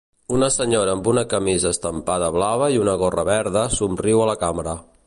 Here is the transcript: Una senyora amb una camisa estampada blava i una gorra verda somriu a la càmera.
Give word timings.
Una 0.35 0.47
senyora 0.53 0.95
amb 0.97 1.09
una 1.11 1.23
camisa 1.33 1.73
estampada 1.77 2.33
blava 2.39 2.73
i 2.77 2.81
una 2.87 2.99
gorra 3.05 3.31
verda 3.33 3.69
somriu 3.79 4.27
a 4.27 4.29
la 4.35 4.39
càmera. 4.45 4.81